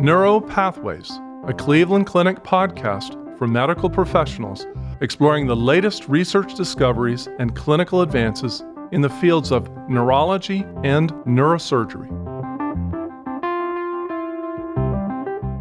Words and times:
Neuro 0.00 0.38
Pathways, 0.38 1.10
a 1.48 1.52
Cleveland 1.52 2.06
Clinic 2.06 2.44
podcast 2.44 3.36
for 3.36 3.48
medical 3.48 3.90
professionals 3.90 4.64
exploring 5.00 5.48
the 5.48 5.56
latest 5.56 6.08
research 6.08 6.54
discoveries 6.54 7.28
and 7.40 7.56
clinical 7.56 8.02
advances 8.02 8.62
in 8.92 9.00
the 9.00 9.10
fields 9.10 9.50
of 9.50 9.68
neurology 9.88 10.64
and 10.84 11.10
neurosurgery. 11.26 12.08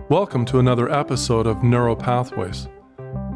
Welcome 0.08 0.46
to 0.46 0.60
another 0.60 0.88
episode 0.92 1.48
of 1.48 1.64
Neuro 1.64 1.96
Pathways. 1.96 2.68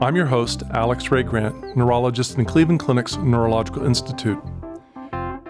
I'm 0.02 0.16
your 0.16 0.28
host, 0.28 0.62
Alex 0.70 1.10
Rae-Grant, 1.10 1.76
neurologist 1.76 2.38
in 2.38 2.46
Cleveland 2.46 2.80
Clinic's 2.80 3.18
Neurological 3.18 3.88
Institute. 3.88 4.40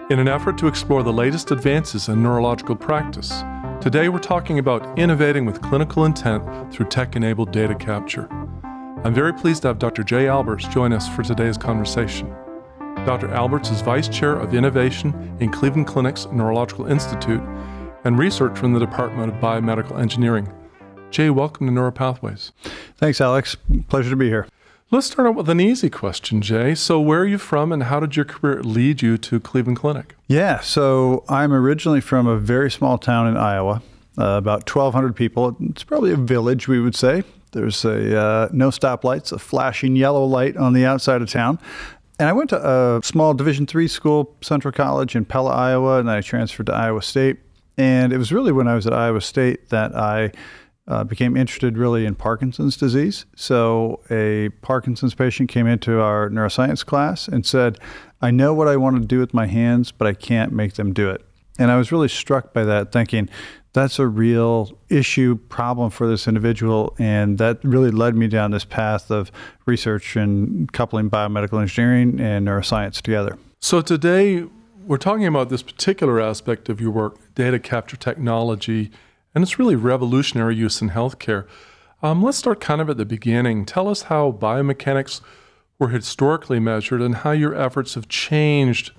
In 0.08 0.18
an 0.18 0.28
effort 0.28 0.56
to 0.58 0.66
explore 0.66 1.02
the 1.02 1.12
latest 1.12 1.50
advances 1.50 2.08
in 2.08 2.22
neurological 2.22 2.74
practice, 2.74 3.42
today 3.82 4.08
we're 4.08 4.18
talking 4.20 4.60
about 4.60 4.96
innovating 4.96 5.44
with 5.44 5.60
clinical 5.60 6.04
intent 6.04 6.72
through 6.72 6.86
tech 6.86 7.16
enabled 7.16 7.50
data 7.50 7.74
capture. 7.74 8.28
I'm 9.02 9.12
very 9.12 9.34
pleased 9.34 9.62
to 9.62 9.68
have 9.68 9.80
Dr. 9.80 10.04
Jay 10.04 10.28
Alberts 10.28 10.68
join 10.68 10.92
us 10.92 11.08
for 11.08 11.24
today's 11.24 11.58
conversation. 11.58 12.32
Dr. 13.04 13.28
Alberts 13.30 13.70
is 13.70 13.80
Vice 13.80 14.08
Chair 14.08 14.36
of 14.36 14.54
Innovation 14.54 15.36
in 15.40 15.50
Cleveland 15.50 15.88
Clinic's 15.88 16.26
Neurological 16.26 16.86
Institute 16.86 17.42
and 18.04 18.16
research 18.16 18.56
from 18.56 18.72
the 18.72 18.78
Department 18.78 19.34
of 19.34 19.40
Biomedical 19.40 19.98
Engineering. 19.98 20.48
Jay, 21.10 21.28
welcome 21.30 21.66
to 21.66 21.72
Neuropathways. 21.72 22.52
Thanks, 22.96 23.20
Alex. 23.20 23.56
Pleasure 23.88 24.10
to 24.10 24.16
be 24.16 24.28
here. 24.28 24.46
Let's 24.92 25.06
start 25.06 25.26
out 25.26 25.36
with 25.36 25.48
an 25.48 25.58
easy 25.58 25.88
question, 25.88 26.42
Jay. 26.42 26.74
So, 26.74 27.00
where 27.00 27.20
are 27.20 27.26
you 27.26 27.38
from 27.38 27.72
and 27.72 27.84
how 27.84 27.98
did 27.98 28.14
your 28.14 28.26
career 28.26 28.62
lead 28.62 29.00
you 29.00 29.16
to 29.16 29.40
Cleveland 29.40 29.78
Clinic? 29.78 30.14
Yeah, 30.26 30.60
so 30.60 31.24
I'm 31.30 31.50
originally 31.50 32.02
from 32.02 32.26
a 32.26 32.36
very 32.36 32.70
small 32.70 32.98
town 32.98 33.26
in 33.26 33.38
Iowa, 33.38 33.80
uh, 34.18 34.36
about 34.36 34.68
1,200 34.68 35.16
people. 35.16 35.56
It's 35.60 35.82
probably 35.82 36.12
a 36.12 36.16
village, 36.16 36.68
we 36.68 36.78
would 36.78 36.94
say. 36.94 37.24
There's 37.52 37.86
a 37.86 38.20
uh, 38.20 38.48
no 38.52 38.68
stoplights, 38.68 39.32
a 39.32 39.38
flashing 39.38 39.96
yellow 39.96 40.26
light 40.26 40.58
on 40.58 40.74
the 40.74 40.84
outside 40.84 41.22
of 41.22 41.30
town. 41.30 41.58
And 42.18 42.28
I 42.28 42.34
went 42.34 42.50
to 42.50 42.58
a 42.58 43.00
small 43.02 43.32
Division 43.32 43.64
three 43.64 43.88
school, 43.88 44.36
Central 44.42 44.72
College 44.72 45.16
in 45.16 45.24
Pella, 45.24 45.52
Iowa, 45.52 46.00
and 46.00 46.10
I 46.10 46.20
transferred 46.20 46.66
to 46.66 46.74
Iowa 46.74 47.00
State. 47.00 47.38
And 47.78 48.12
it 48.12 48.18
was 48.18 48.30
really 48.30 48.52
when 48.52 48.68
I 48.68 48.74
was 48.74 48.86
at 48.86 48.92
Iowa 48.92 49.22
State 49.22 49.70
that 49.70 49.96
I 49.96 50.32
uh, 50.88 51.04
became 51.04 51.36
interested 51.36 51.78
really 51.78 52.06
in 52.06 52.14
Parkinson's 52.14 52.76
disease. 52.76 53.24
So, 53.36 54.00
a 54.10 54.48
Parkinson's 54.62 55.14
patient 55.14 55.48
came 55.48 55.66
into 55.66 56.00
our 56.00 56.28
neuroscience 56.28 56.84
class 56.84 57.28
and 57.28 57.46
said, 57.46 57.78
I 58.20 58.30
know 58.30 58.52
what 58.52 58.68
I 58.68 58.76
want 58.76 59.00
to 59.00 59.06
do 59.06 59.18
with 59.18 59.32
my 59.32 59.46
hands, 59.46 59.92
but 59.92 60.06
I 60.06 60.12
can't 60.12 60.52
make 60.52 60.74
them 60.74 60.92
do 60.92 61.08
it. 61.10 61.24
And 61.58 61.70
I 61.70 61.76
was 61.76 61.92
really 61.92 62.08
struck 62.08 62.52
by 62.52 62.64
that, 62.64 62.92
thinking 62.92 63.28
that's 63.72 63.98
a 63.98 64.06
real 64.06 64.76
issue, 64.88 65.36
problem 65.48 65.90
for 65.90 66.06
this 66.06 66.26
individual. 66.26 66.94
And 66.98 67.38
that 67.38 67.62
really 67.62 67.90
led 67.90 68.16
me 68.16 68.26
down 68.26 68.50
this 68.50 68.64
path 68.64 69.10
of 69.10 69.30
research 69.66 70.16
and 70.16 70.70
coupling 70.72 71.10
biomedical 71.10 71.60
engineering 71.60 72.20
and 72.20 72.46
neuroscience 72.46 73.00
together. 73.00 73.38
So, 73.60 73.80
today 73.80 74.46
we're 74.84 74.96
talking 74.96 75.26
about 75.26 75.48
this 75.48 75.62
particular 75.62 76.20
aspect 76.20 76.68
of 76.68 76.80
your 76.80 76.90
work, 76.90 77.16
data 77.36 77.60
capture 77.60 77.96
technology 77.96 78.90
and 79.34 79.42
it's 79.42 79.58
really 79.58 79.76
revolutionary 79.76 80.56
use 80.56 80.80
in 80.80 80.90
healthcare. 80.90 81.46
Um, 82.02 82.22
let's 82.22 82.38
start 82.38 82.60
kind 82.60 82.80
of 82.80 82.90
at 82.90 82.96
the 82.96 83.04
beginning. 83.04 83.64
Tell 83.64 83.88
us 83.88 84.02
how 84.02 84.32
biomechanics 84.32 85.20
were 85.78 85.88
historically 85.88 86.60
measured 86.60 87.00
and 87.00 87.16
how 87.16 87.32
your 87.32 87.54
efforts 87.54 87.94
have 87.94 88.08
changed 88.08 88.92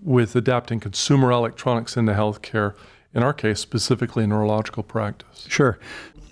with 0.00 0.34
adapting 0.34 0.80
consumer 0.80 1.30
electronics 1.30 1.96
into 1.96 2.12
healthcare, 2.12 2.74
in 3.14 3.22
our 3.22 3.32
case, 3.32 3.60
specifically 3.60 4.26
neurological 4.26 4.82
practice. 4.82 5.46
Sure. 5.48 5.78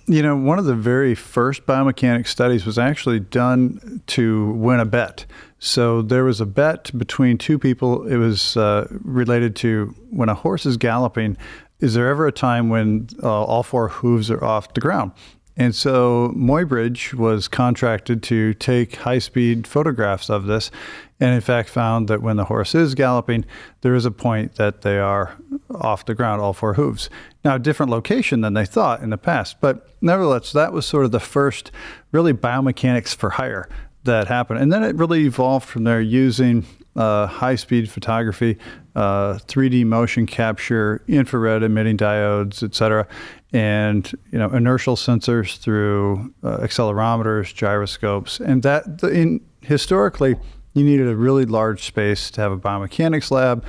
You 0.07 0.23
know, 0.23 0.35
one 0.35 0.59
of 0.59 0.65
the 0.65 0.75
very 0.75 1.15
first 1.15 1.65
biomechanics 1.65 2.27
studies 2.27 2.65
was 2.65 2.77
actually 2.77 3.19
done 3.19 4.01
to 4.07 4.51
win 4.53 4.79
a 4.79 4.85
bet. 4.85 5.25
So 5.59 6.01
there 6.01 6.23
was 6.23 6.41
a 6.41 6.45
bet 6.45 6.91
between 6.97 7.37
two 7.37 7.59
people. 7.59 8.07
It 8.07 8.17
was 8.17 8.57
uh, 8.57 8.87
related 8.89 9.55
to 9.57 9.95
when 10.09 10.27
a 10.27 10.33
horse 10.33 10.65
is 10.65 10.75
galloping, 10.75 11.37
is 11.81 11.95
there 11.95 12.07
ever 12.07 12.27
a 12.27 12.31
time 12.31 12.69
when 12.69 13.07
uh, 13.21 13.27
all 13.27 13.63
four 13.63 13.89
hooves 13.89 14.31
are 14.31 14.43
off 14.43 14.73
the 14.73 14.81
ground? 14.81 15.11
And 15.57 15.75
so 15.75 16.31
Muybridge 16.35 17.13
was 17.13 17.47
contracted 17.47 18.23
to 18.23 18.53
take 18.53 18.95
high 18.95 19.19
speed 19.19 19.67
photographs 19.67 20.29
of 20.29 20.45
this, 20.45 20.71
and 21.19 21.35
in 21.35 21.41
fact 21.41 21.69
found 21.69 22.07
that 22.07 22.21
when 22.21 22.37
the 22.37 22.45
horse 22.45 22.73
is 22.73 22.95
galloping, 22.95 23.45
there 23.81 23.93
is 23.93 24.05
a 24.05 24.11
point 24.11 24.55
that 24.55 24.81
they 24.81 24.97
are 24.97 25.37
off 25.69 26.05
the 26.05 26.15
ground, 26.15 26.41
all 26.41 26.53
four 26.53 26.75
hooves. 26.75 27.09
Now, 27.43 27.55
a 27.55 27.59
different 27.59 27.91
location 27.91 28.41
than 28.41 28.53
they 28.53 28.65
thought 28.65 29.01
in 29.01 29.09
the 29.09 29.17
past, 29.17 29.59
but 29.59 29.89
nevertheless, 30.01 30.51
that 30.53 30.71
was 30.71 30.85
sort 30.85 31.05
of 31.05 31.11
the 31.11 31.19
first 31.19 31.71
really 32.11 32.33
biomechanics 32.33 33.13
for 33.13 33.31
hire 33.31 33.67
that 34.03 34.27
happened. 34.27 34.61
And 34.61 34.71
then 34.71 34.83
it 34.83 34.95
really 34.95 35.25
evolved 35.25 35.67
from 35.67 35.83
there 35.83 36.01
using 36.01 36.65
uh, 36.95 37.27
high 37.27 37.55
speed 37.55 37.89
photography, 37.89 38.57
uh, 38.95 39.33
3D 39.47 39.85
motion 39.85 40.25
capture, 40.25 41.03
infrared 41.07 41.63
emitting 41.63 41.97
diodes, 41.97 42.63
et 42.63 42.75
cetera, 42.75 43.07
and 43.53 44.11
you 44.31 44.39
know 44.39 44.49
inertial 44.49 44.95
sensors 44.95 45.57
through 45.57 46.33
uh, 46.43 46.57
accelerometers, 46.57 47.53
gyroscopes, 47.53 48.39
and 48.39 48.63
that 48.63 49.01
in, 49.03 49.41
historically 49.61 50.35
you 50.73 50.83
needed 50.83 51.07
a 51.07 51.15
really 51.15 51.45
large 51.45 51.83
space 51.83 52.31
to 52.31 52.41
have 52.41 52.51
a 52.51 52.57
biomechanics 52.57 53.31
lab, 53.31 53.63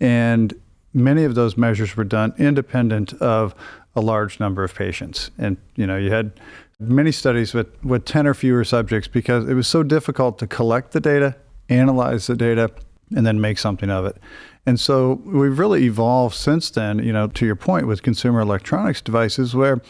and 0.00 0.54
many 0.92 1.24
of 1.24 1.34
those 1.34 1.56
measures 1.56 1.96
were 1.96 2.04
done 2.04 2.34
independent 2.38 3.12
of 3.14 3.54
a 3.94 4.00
large 4.00 4.38
number 4.38 4.62
of 4.62 4.74
patients, 4.74 5.30
and 5.38 5.56
you 5.76 5.86
know 5.86 5.96
you 5.96 6.10
had 6.10 6.32
many 6.78 7.10
studies 7.10 7.54
with, 7.54 7.82
with 7.82 8.04
10 8.04 8.26
or 8.26 8.34
fewer 8.34 8.62
subjects 8.62 9.08
because 9.08 9.48
it 9.48 9.54
was 9.54 9.66
so 9.66 9.82
difficult 9.82 10.38
to 10.38 10.46
collect 10.46 10.92
the 10.92 11.00
data 11.00 11.34
analyze 11.68 12.26
the 12.26 12.36
data, 12.36 12.70
and 13.14 13.26
then 13.26 13.40
make 13.40 13.58
something 13.58 13.90
of 13.90 14.04
it. 14.04 14.16
And 14.66 14.80
so 14.80 15.20
we've 15.24 15.58
really 15.58 15.84
evolved 15.84 16.34
since 16.34 16.70
then, 16.70 16.98
you 16.98 17.12
know, 17.12 17.28
to 17.28 17.46
your 17.46 17.54
point 17.54 17.86
with 17.86 18.02
consumer 18.02 18.40
electronics 18.40 19.00
devices 19.00 19.54
where 19.54 19.80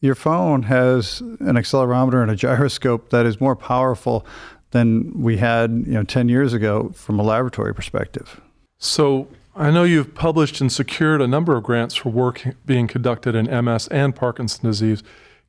your 0.00 0.14
phone 0.14 0.64
has 0.64 1.20
an 1.20 1.54
accelerometer 1.54 2.22
and 2.22 2.30
a 2.30 2.36
gyroscope 2.36 3.10
that 3.10 3.26
is 3.26 3.40
more 3.40 3.54
powerful 3.54 4.26
than 4.72 5.12
we 5.20 5.36
had, 5.36 5.70
you 5.70 5.92
know, 5.92 6.02
10 6.02 6.28
years 6.28 6.52
ago 6.52 6.90
from 6.94 7.20
a 7.20 7.22
laboratory 7.22 7.74
perspective. 7.74 8.40
So 8.78 9.28
I 9.54 9.70
know 9.70 9.84
you've 9.84 10.14
published 10.14 10.60
and 10.60 10.72
secured 10.72 11.20
a 11.20 11.26
number 11.26 11.56
of 11.56 11.62
grants 11.62 11.94
for 11.94 12.10
work 12.10 12.42
being 12.66 12.86
conducted 12.86 13.34
in 13.34 13.64
MS 13.64 13.88
and 13.88 14.14
Parkinson's 14.14 14.62
disease. 14.62 15.02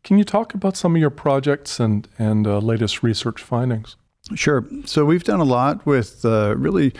Can 0.03 0.17
you 0.17 0.23
talk 0.23 0.53
about 0.53 0.75
some 0.75 0.95
of 0.95 1.01
your 1.01 1.11
projects 1.11 1.79
and, 1.79 2.07
and 2.19 2.45
uh, 2.45 2.57
latest 2.57 3.03
research 3.03 3.41
findings? 3.41 3.95
Sure. 4.35 4.65
So 4.85 5.05
we've 5.05 5.23
done 5.23 5.39
a 5.39 5.45
lot 5.45 5.85
with 5.85 6.23
uh, 6.25 6.55
really 6.57 6.93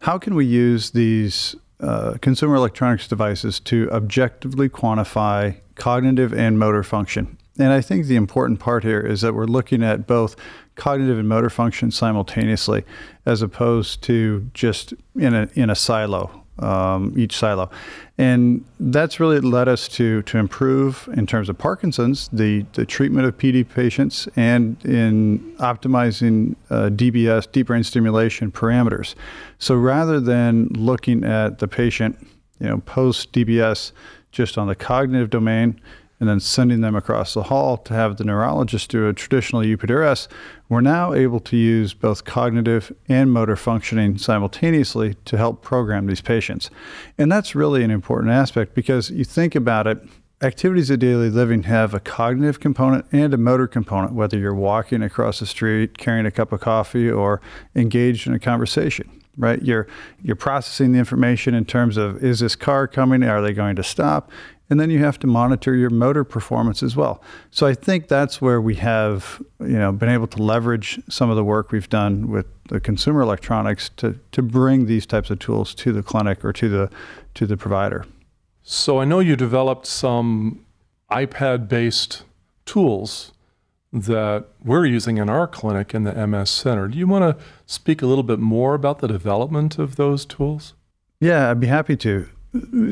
how 0.00 0.18
can 0.18 0.34
we 0.34 0.46
use 0.46 0.90
these 0.90 1.56
uh, 1.80 2.14
consumer 2.20 2.56
electronics 2.56 3.06
devices 3.06 3.60
to 3.60 3.90
objectively 3.92 4.68
quantify 4.68 5.56
cognitive 5.74 6.32
and 6.32 6.58
motor 6.58 6.82
function. 6.82 7.36
And 7.58 7.72
I 7.72 7.80
think 7.80 8.06
the 8.06 8.16
important 8.16 8.60
part 8.60 8.84
here 8.84 9.00
is 9.00 9.20
that 9.20 9.34
we're 9.34 9.46
looking 9.46 9.82
at 9.82 10.06
both 10.06 10.36
cognitive 10.76 11.18
and 11.18 11.28
motor 11.28 11.50
function 11.50 11.90
simultaneously, 11.90 12.84
as 13.26 13.42
opposed 13.42 14.02
to 14.04 14.48
just 14.54 14.94
in 15.16 15.34
a 15.34 15.48
in 15.54 15.70
a 15.70 15.74
silo 15.74 16.44
um, 16.58 17.12
each 17.16 17.36
silo. 17.36 17.70
And 18.16 18.64
that's 18.80 19.20
really 19.20 19.40
led 19.40 19.68
us 19.68 19.86
to, 19.88 20.22
to 20.22 20.38
improve 20.38 21.08
in 21.16 21.26
terms 21.26 21.48
of 21.48 21.56
Parkinson's, 21.56 22.28
the, 22.32 22.66
the 22.72 22.84
treatment 22.84 23.26
of 23.26 23.38
PD 23.38 23.68
patients, 23.68 24.28
and 24.34 24.82
in 24.84 25.38
optimizing 25.58 26.56
uh, 26.70 26.90
DBS, 26.90 27.50
deep 27.52 27.68
brain 27.68 27.84
stimulation 27.84 28.50
parameters. 28.50 29.14
So 29.58 29.74
rather 29.76 30.18
than 30.18 30.68
looking 30.68 31.24
at 31.24 31.58
the 31.58 31.68
patient, 31.68 32.18
you 32.60 32.68
know, 32.68 32.78
post 32.78 33.32
DBS 33.32 33.92
just 34.32 34.58
on 34.58 34.66
the 34.66 34.74
cognitive 34.74 35.30
domain, 35.30 35.80
and 36.20 36.28
then 36.28 36.40
sending 36.40 36.80
them 36.80 36.96
across 36.96 37.34
the 37.34 37.44
hall 37.44 37.76
to 37.76 37.94
have 37.94 38.16
the 38.16 38.24
neurologist 38.24 38.90
do 38.90 39.08
a 39.08 39.12
traditional 39.12 39.62
UPDRS, 39.62 40.28
we're 40.68 40.80
now 40.80 41.12
able 41.12 41.40
to 41.40 41.56
use 41.56 41.94
both 41.94 42.24
cognitive 42.24 42.92
and 43.08 43.32
motor 43.32 43.56
functioning 43.56 44.18
simultaneously 44.18 45.14
to 45.24 45.36
help 45.36 45.62
program 45.62 46.06
these 46.06 46.20
patients. 46.20 46.70
And 47.16 47.30
that's 47.30 47.54
really 47.54 47.84
an 47.84 47.90
important 47.90 48.32
aspect 48.32 48.74
because 48.74 49.10
you 49.10 49.24
think 49.24 49.54
about 49.54 49.86
it, 49.86 50.02
activities 50.42 50.90
of 50.90 50.98
daily 50.98 51.30
living 51.30 51.64
have 51.64 51.94
a 51.94 52.00
cognitive 52.00 52.60
component 52.60 53.06
and 53.12 53.32
a 53.34 53.38
motor 53.38 53.66
component, 53.66 54.12
whether 54.12 54.38
you're 54.38 54.54
walking 54.54 55.02
across 55.02 55.40
the 55.40 55.46
street, 55.46 55.98
carrying 55.98 56.26
a 56.26 56.30
cup 56.30 56.52
of 56.52 56.60
coffee, 56.60 57.10
or 57.10 57.40
engaged 57.74 58.26
in 58.26 58.34
a 58.34 58.38
conversation 58.38 59.10
right? 59.38 59.62
You're 59.62 59.86
you're 60.22 60.36
processing 60.36 60.92
the 60.92 60.98
information 60.98 61.54
in 61.54 61.64
terms 61.64 61.96
of 61.96 62.22
is 62.22 62.40
this 62.40 62.56
car 62.56 62.86
coming? 62.86 63.22
Are 63.22 63.40
they 63.40 63.52
going 63.52 63.76
to 63.76 63.84
stop? 63.84 64.30
And 64.70 64.78
then 64.78 64.90
you 64.90 64.98
have 64.98 65.18
to 65.20 65.26
monitor 65.26 65.74
your 65.74 65.90
motor 65.90 66.24
performance 66.24 66.82
as 66.82 66.94
well. 66.94 67.22
So 67.50 67.66
I 67.66 67.74
think 67.74 68.08
that's 68.08 68.40
where 68.40 68.60
we 68.60 68.74
have, 68.76 69.42
you 69.60 69.78
know, 69.78 69.92
been 69.92 70.08
able 70.08 70.26
to 70.28 70.42
leverage 70.42 71.00
some 71.08 71.30
of 71.30 71.36
the 71.36 71.44
work 71.44 71.72
we've 71.72 71.88
done 71.88 72.28
with 72.28 72.46
the 72.68 72.80
consumer 72.80 73.22
electronics 73.22 73.90
to 73.96 74.18
to 74.32 74.42
bring 74.42 74.86
these 74.86 75.06
types 75.06 75.30
of 75.30 75.38
tools 75.38 75.74
to 75.76 75.92
the 75.92 76.02
clinic 76.02 76.44
or 76.44 76.52
to 76.52 76.68
the 76.68 76.90
to 77.34 77.46
the 77.46 77.56
provider. 77.56 78.04
So 78.62 79.00
I 79.00 79.04
know 79.04 79.20
you 79.20 79.36
developed 79.36 79.86
some 79.86 80.64
iPad 81.10 81.68
based 81.68 82.24
tools 82.66 83.32
that 83.92 84.44
we're 84.62 84.84
using 84.84 85.16
in 85.16 85.30
our 85.30 85.46
clinic 85.46 85.94
in 85.94 86.04
the 86.04 86.26
MS 86.26 86.50
Center. 86.50 86.88
Do 86.88 86.98
you 86.98 87.06
want 87.06 87.38
to 87.38 87.42
speak 87.64 88.02
a 88.02 88.06
little 88.06 88.22
bit 88.22 88.38
more 88.38 88.74
about 88.74 88.98
the 88.98 89.08
development 89.08 89.78
of 89.78 89.96
those 89.96 90.26
tools? 90.26 90.74
Yeah, 91.20 91.50
I'd 91.50 91.60
be 91.60 91.68
happy 91.68 91.96
to. 91.96 92.28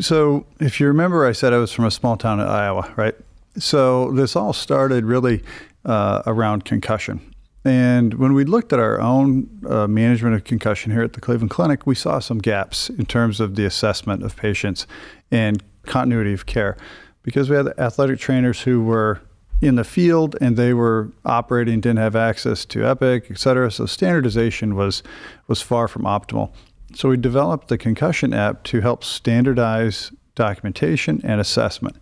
So, 0.00 0.46
if 0.60 0.80
you 0.80 0.86
remember, 0.86 1.26
I 1.26 1.32
said 1.32 1.52
I 1.52 1.58
was 1.58 1.72
from 1.72 1.86
a 1.86 1.90
small 1.90 2.16
town 2.16 2.40
in 2.40 2.46
Iowa, 2.46 2.92
right? 2.96 3.14
So, 3.58 4.10
this 4.12 4.36
all 4.36 4.52
started 4.52 5.04
really 5.04 5.42
uh, 5.84 6.22
around 6.26 6.64
concussion. 6.64 7.20
And 7.64 8.14
when 8.14 8.34
we 8.34 8.44
looked 8.44 8.72
at 8.72 8.78
our 8.78 9.00
own 9.00 9.48
uh, 9.68 9.88
management 9.88 10.36
of 10.36 10.44
concussion 10.44 10.92
here 10.92 11.02
at 11.02 11.14
the 11.14 11.20
Cleveland 11.20 11.50
Clinic, 11.50 11.86
we 11.86 11.96
saw 11.96 12.20
some 12.20 12.38
gaps 12.38 12.90
in 12.90 13.06
terms 13.06 13.40
of 13.40 13.56
the 13.56 13.64
assessment 13.64 14.22
of 14.22 14.36
patients 14.36 14.86
and 15.32 15.62
continuity 15.84 16.32
of 16.32 16.46
care 16.46 16.76
because 17.22 17.50
we 17.50 17.56
had 17.56 17.66
athletic 17.78 18.20
trainers 18.20 18.60
who 18.60 18.84
were 18.84 19.20
in 19.60 19.74
the 19.74 19.84
field 19.84 20.36
and 20.40 20.56
they 20.56 20.74
were 20.74 21.10
operating, 21.24 21.80
didn't 21.80 21.98
have 21.98 22.14
access 22.14 22.64
to 22.66 22.86
Epic, 22.86 23.26
et 23.30 23.38
cetera. 23.38 23.70
So 23.70 23.86
standardization 23.86 24.76
was 24.76 25.02
was 25.48 25.60
far 25.62 25.88
from 25.88 26.02
optimal. 26.02 26.52
So 26.94 27.08
we 27.08 27.16
developed 27.16 27.68
the 27.68 27.78
concussion 27.78 28.32
app 28.32 28.62
to 28.64 28.80
help 28.80 29.04
standardize 29.04 30.12
documentation 30.34 31.20
and 31.24 31.40
assessment. 31.40 31.96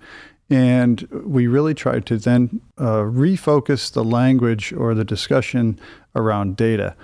And 0.50 1.08
we 1.24 1.46
really 1.46 1.74
tried 1.74 2.04
to 2.06 2.18
then 2.18 2.60
uh, 2.76 3.02
refocus 3.02 3.92
the 3.92 4.04
language 4.04 4.72
or 4.72 4.94
the 4.94 5.04
discussion 5.04 5.80
around 6.14 6.56
data. 6.56 6.94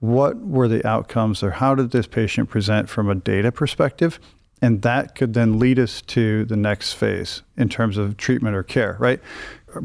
What 0.00 0.38
were 0.38 0.68
the 0.68 0.86
outcomes, 0.86 1.42
or 1.42 1.50
how 1.52 1.74
did 1.74 1.90
this 1.90 2.06
patient 2.06 2.50
present 2.50 2.88
from 2.88 3.08
a 3.08 3.14
data 3.14 3.52
perspective? 3.52 4.20
And 4.62 4.82
that 4.82 5.14
could 5.14 5.32
then 5.32 5.58
lead 5.58 5.78
us 5.78 6.02
to 6.02 6.44
the 6.44 6.56
next 6.56 6.92
phase 6.92 7.42
in 7.56 7.70
terms 7.70 7.96
of 7.96 8.18
treatment 8.18 8.54
or 8.54 8.62
care, 8.62 8.96
right? 8.98 9.20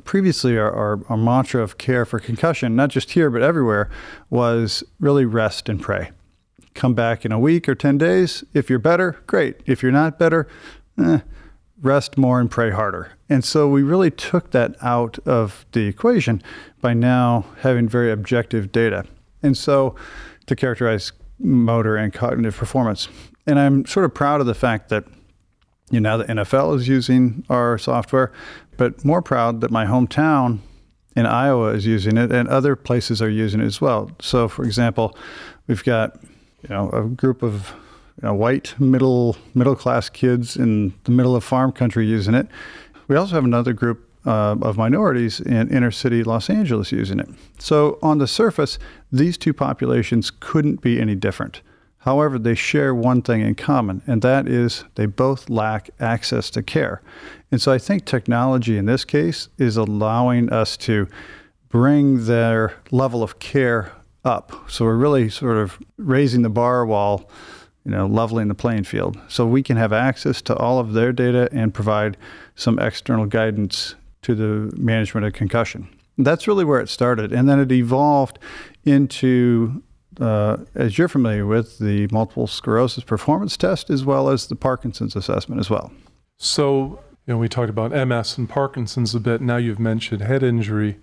Previously, 0.03 0.57
our, 0.57 0.71
our, 0.71 0.99
our 1.07 1.17
mantra 1.17 1.61
of 1.61 1.77
care 1.77 2.05
for 2.05 2.19
concussion, 2.19 2.75
not 2.75 2.89
just 2.89 3.11
here, 3.11 3.29
but 3.29 3.41
everywhere, 3.41 3.89
was 4.29 4.83
really 4.99 5.25
rest 5.25 5.69
and 5.69 5.81
pray. 5.81 6.11
Come 6.75 6.94
back 6.94 7.25
in 7.25 7.31
a 7.31 7.39
week 7.39 7.68
or 7.68 7.74
10 7.74 7.98
days. 7.98 8.44
If 8.54 8.69
you're 8.69 8.80
better, 8.80 9.18
great. 9.25 9.62
If 9.66 9.81
you're 9.81 9.92
not 9.92 10.19
better, 10.19 10.48
eh, 11.04 11.19
rest 11.81 12.18
more 12.18 12.39
and 12.39 12.51
pray 12.51 12.69
harder. 12.69 13.13
And 13.27 13.44
so 13.44 13.68
we 13.68 13.81
really 13.81 14.12
took 14.12 14.51
that 14.51 14.75
out 14.83 15.18
of 15.25 15.66
the 15.72 15.88
equation 15.88 16.44
by 16.81 16.94
now 16.94 17.45
having 17.62 17.89
very 17.89 18.12
objective 18.12 18.72
data. 18.72 19.06
And 19.42 19.57
so 19.57 19.95
to 20.45 20.56
characterize 20.56 21.12
motor 21.39 21.95
and 21.95 22.13
cognitive 22.13 22.56
performance. 22.56 23.10
And 23.48 23.60
I'm 23.60 23.86
sort 23.86 24.06
of 24.06 24.13
proud 24.13 24.42
of 24.42 24.48
the 24.48 24.54
fact 24.54 24.89
that 24.89 25.06
you 25.92 26.00
know, 26.00 26.18
now 26.18 26.24
the 26.24 26.33
NFL 26.33 26.75
is 26.75 26.88
using 26.88 27.45
our 27.50 27.77
software, 27.77 28.31
but 28.77 29.06
more 29.06 29.22
proud 29.22 29.62
that 29.62 29.72
my 29.72 29.86
hometown 29.86 30.60
in 31.16 31.25
Iowa 31.25 31.74
is 31.74 31.86
using 31.86 32.18
it 32.18 32.31
and 32.31 32.48
other 32.50 32.75
places 32.75 33.22
are 33.22 33.30
using 33.30 33.62
it 33.62 33.66
as 33.66 33.80
well. 33.80 34.12
So, 34.19 34.48
for 34.48 34.66
example, 34.66 35.18
we've 35.68 35.83
got 35.83 36.19
you 36.69 36.75
know 36.75 36.89
a 36.91 37.03
group 37.03 37.44
of 37.44 37.73
you 38.21 38.27
know, 38.27 38.33
white 38.33 38.79
middle 38.79 39.38
middle 39.53 39.75
class 39.75 40.09
kids 40.09 40.56
in 40.56 40.94
the 41.03 41.12
middle 41.12 41.35
of 41.35 41.44
farm 41.44 41.71
country 41.71 42.06
using 42.06 42.33
it. 42.33 42.47
We 43.07 43.15
also 43.15 43.35
have 43.35 43.45
another 43.45 43.73
group 43.73 44.09
uh, 44.25 44.56
of 44.62 44.77
minorities 44.77 45.39
in 45.39 45.69
inner 45.69 45.91
city 45.91 46.23
Los 46.23 46.50
Angeles 46.50 46.91
using 46.91 47.19
it. 47.19 47.29
So 47.59 48.00
on 48.01 48.17
the 48.17 48.27
surface, 48.27 48.79
these 49.12 49.38
two 49.38 49.53
populations 49.53 50.31
couldn't 50.31 50.81
be 50.81 51.00
any 51.00 51.15
different. 51.15 51.62
However, 52.00 52.38
they 52.38 52.56
share 52.56 52.94
one 52.94 53.23
thing 53.23 53.41
in 53.41 53.56
common, 53.56 54.03
and 54.06 54.21
that 54.21 54.47
is 54.47 54.83
they 54.94 55.07
both 55.07 55.50
lack 55.50 55.89
access 56.00 56.51
to 56.51 56.62
care. 56.62 57.01
And 57.51 57.59
so 57.62 57.71
I 57.71 57.79
think 57.79 58.06
technology 58.06 58.77
in 58.77 58.85
this 58.85 59.03
case 59.03 59.50
is 59.57 59.75
allowing 59.75 60.51
us 60.51 60.77
to 60.77 61.07
bring 61.69 62.25
their 62.25 62.75
level 62.91 63.23
of 63.23 63.39
care 63.39 63.91
up. 64.25 64.69
So 64.69 64.86
we're 64.86 64.95
really 64.95 65.30
sort 65.30 65.57
of 65.57 65.80
raising 65.98 66.42
the 66.42 66.50
bar 66.50 66.86
while 66.86 67.30
you 67.86 67.92
know, 67.92 68.07
leveling 68.07 68.48
the 68.48 68.56
playing 68.56 68.83
field. 68.83 69.18
So 69.27 69.45
we 69.45 69.62
can 69.62 69.77
have 69.77 69.94
access 69.94 70.42
to 70.44 70.56
all 70.56 70.80
of 70.80 70.94
their 70.94 71.13
data 71.13 71.48
and 71.51 71.74
provide 71.74 72.18
some 72.56 72.80
external 72.80 73.27
guidance 73.27 73.94
to 74.24 74.33
the 74.33 74.75
management 74.75 75.27
of 75.27 75.33
concussion. 75.33 75.88
That's 76.18 76.48
really 76.48 76.66
where 76.66 76.80
it 76.80 76.89
started. 76.89 77.31
And 77.31 77.48
then 77.48 77.60
it 77.60 77.72
evolved 77.72 78.39
into 78.86 79.83
uh, 80.19 80.57
as 80.75 80.98
you're 80.98 81.07
familiar 81.07 81.45
with, 81.45 81.80
the 81.80 82.07
multiple 82.12 82.48
sclerosis 82.48 83.04
performance 83.04 83.57
test 83.57 83.89
as 83.89 84.06
well 84.06 84.30
as 84.30 84.48
the 84.48 84.56
Parkinson's 84.56 85.16
assessment 85.16 85.60
as 85.60 85.69
well. 85.69 85.92
So, 86.38 87.00
you 87.25 87.33
know, 87.33 87.38
we 87.38 87.50
talked 87.50 87.69
about 87.69 87.92
MS 87.92 88.38
and 88.38 88.50
Parkinson's 88.50 89.13
a 89.13 89.19
bit. 89.19 89.42
Now 89.42 89.57
you've 89.57 89.80
mentioned 89.80 90.22
head 90.22 90.44
injury. 90.44 90.98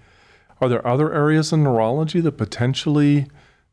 Are 0.63 0.69
there 0.69 0.87
other 0.87 1.13
areas 1.13 1.53
in 1.53 1.65
neurology 1.65 2.21
that 2.21 2.39
potentially 2.39 3.27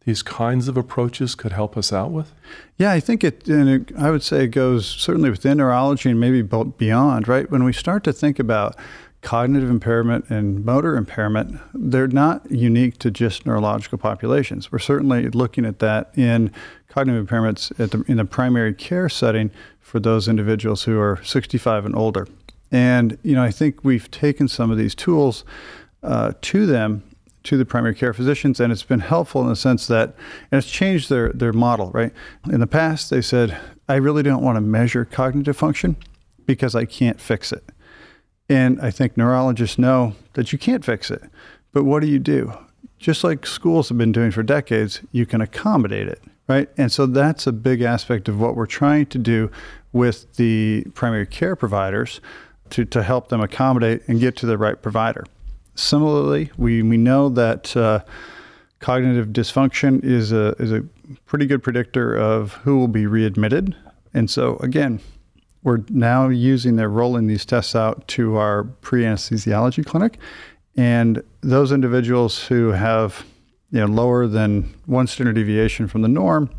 these 0.06 0.24
kinds 0.24 0.68
of 0.68 0.76
approaches 0.76 1.36
could 1.36 1.52
help 1.52 1.78
us 1.78 1.94
out 1.94 2.10
with? 2.10 2.34
Yeah, 2.78 2.92
I 2.92 3.00
think 3.00 3.24
it, 3.24 3.48
and 3.48 3.70
it, 3.70 3.96
I 3.96 4.10
would 4.10 4.24
say 4.24 4.46
it 4.46 4.48
goes 4.48 4.88
certainly 4.88 5.30
within 5.30 5.60
neurology 5.60 6.10
and 6.10 6.20
maybe 6.20 6.42
beyond, 6.42 7.28
right? 7.28 7.50
When 7.52 7.64
we 7.64 7.74
start 7.74 8.04
to 8.06 8.12
think 8.12 8.40
about 8.40 8.76
cognitive 9.22 9.70
impairment 9.70 10.32
and 10.32 10.66
motor 10.66 10.98
impairment, 10.98 11.60
they're 11.76 12.08
not 12.08 12.50
unique 12.50 12.98
to 13.00 13.12
just 13.12 13.46
neurological 13.46 14.00
populations. 14.00 14.72
We're 14.72 14.80
certainly 14.80 15.30
looking 15.30 15.66
at 15.66 15.78
that 15.78 16.10
in 16.18 16.52
cognitive 16.88 17.28
impairments 17.28 17.70
the, 17.76 18.04
in 18.08 18.18
the 18.18 18.26
primary 18.26 18.74
care 18.74 19.10
setting 19.10 19.52
for 19.80 20.00
those 20.00 20.28
individuals 20.28 20.86
who 20.86 21.00
are 21.00 21.24
65 21.24 21.86
and 21.86 21.96
older. 21.96 22.28
And, 22.72 23.20
you 23.22 23.36
know, 23.36 23.44
I 23.44 23.52
think 23.52 23.84
we've 23.84 24.10
taken 24.10 24.48
some 24.48 24.72
of 24.72 24.78
these 24.80 24.96
tools 24.96 25.44
uh, 26.04 26.34
to 26.42 26.66
them, 26.66 27.04
to 27.44 27.58
the 27.58 27.66
primary 27.66 27.96
care 27.96 28.14
physicians, 28.14 28.60
and 28.60 28.72
it's 28.72 28.84
been 28.84 29.00
helpful 29.00 29.42
in 29.42 29.48
the 29.48 29.56
sense 29.56 29.88
that, 29.88 30.16
and 30.52 30.60
it's 30.60 30.70
changed 30.70 31.10
their, 31.10 31.32
their 31.34 31.54
model, 31.54 31.90
right? 31.92 32.12
In 32.52 32.60
the 32.60 32.68
past, 32.68 33.10
they 33.10 33.22
said, 33.22 33.58
I 33.88 33.96
really 33.96 34.24
don't 34.24 34.44
want 34.44 34.58
to 34.58 34.62
measure 34.62 35.06
cognitive 35.06 35.58
function 35.58 35.96
because 36.46 36.76
I 36.76 36.86
can't 36.86 37.20
fix 37.20 37.52
it. 37.52 37.64
And 38.50 38.82
I 38.82 38.92
think 38.92 39.16
neurologists 39.16 39.78
know 39.78 40.16
that 40.34 40.52
you 40.52 40.60
can't 40.60 40.84
fix 40.84 41.12
it. 41.12 41.24
But 41.72 41.84
what 41.84 42.02
do 42.02 42.08
you 42.08 42.20
do? 42.20 42.54
Just 42.98 43.24
like 43.24 43.46
schools 43.46 43.90
have 43.90 43.98
been 43.98 44.12
doing 44.12 44.32
for 44.32 44.44
decades, 44.44 45.02
you 45.12 45.26
can 45.26 45.42
accommodate 45.42 46.08
it, 46.08 46.22
right? 46.48 46.68
And 46.78 46.92
so 46.92 47.06
that's 47.06 47.48
a 47.48 47.52
big 47.52 47.82
aspect 47.82 48.28
of 48.28 48.40
what 48.40 48.56
we're 48.56 48.66
trying 48.66 49.06
to 49.08 49.18
do 49.18 49.52
with 49.94 50.36
the 50.36 50.86
primary 50.94 51.26
care 51.26 51.56
providers 51.56 52.20
to, 52.72 52.86
to 52.86 53.04
help 53.04 53.30
them 53.30 53.42
accommodate 53.42 54.02
and 54.08 54.20
get 54.20 54.36
to 54.38 54.46
the 54.46 54.58
right 54.58 54.82
provider. 54.82 55.26
Similarly, 55.80 56.52
we, 56.58 56.84
we 56.84 56.98
know 56.98 57.30
that 57.30 57.76
uh, 57.76 58.02
cognitive 58.80 59.28
dysfunction 59.28 60.04
is 60.04 60.32
a, 60.32 60.50
is 60.60 60.74
a 60.74 60.84
pretty 61.26 61.46
good 61.46 61.64
predictor 61.64 62.16
of 62.16 62.54
who 62.54 62.78
will 62.78 62.90
be 62.90 63.08
readmitted. 63.08 63.76
And 64.14 64.30
so, 64.30 64.58
again, 64.58 65.00
we're 65.64 65.84
now 65.90 66.28
using, 66.28 66.76
they're 66.76 66.90
rolling 66.90 67.28
these 67.28 67.46
tests 67.46 67.76
out 67.76 68.08
to 68.10 68.36
our 68.36 68.66
pre 68.66 69.04
anesthesiology 69.04 69.86
clinic. 69.86 70.18
And 70.76 71.24
those 71.42 71.72
individuals 71.72 72.44
who 72.48 72.72
have 72.72 73.26
you 73.72 73.80
know, 73.80 73.86
lower 73.86 74.28
than 74.28 74.76
one 74.86 75.08
standard 75.08 75.36
deviation 75.36 75.88
from 75.88 76.02
the 76.02 76.08
norm 76.08 76.50